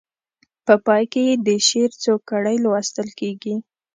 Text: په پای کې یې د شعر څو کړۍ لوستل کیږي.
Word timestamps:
په 0.65 0.73
پای 0.85 1.03
کې 1.11 1.21
یې 1.27 1.35
د 1.47 1.49
شعر 1.67 1.91
څو 2.03 2.13
کړۍ 2.29 2.57
لوستل 2.65 3.07
کیږي. 3.19 3.55